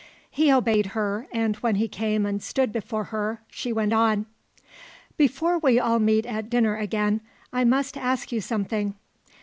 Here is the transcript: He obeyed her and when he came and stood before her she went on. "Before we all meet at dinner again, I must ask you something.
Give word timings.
He 0.31 0.51
obeyed 0.51 0.87
her 0.97 1.27
and 1.31 1.57
when 1.57 1.75
he 1.75 1.87
came 1.87 2.25
and 2.25 2.41
stood 2.41 2.73
before 2.73 3.03
her 3.13 3.43
she 3.51 3.71
went 3.71 3.93
on. 3.93 4.25
"Before 5.15 5.59
we 5.59 5.79
all 5.79 5.99
meet 5.99 6.25
at 6.25 6.49
dinner 6.49 6.75
again, 6.75 7.21
I 7.53 7.65
must 7.65 7.95
ask 7.95 8.31
you 8.31 8.41
something. 8.41 8.95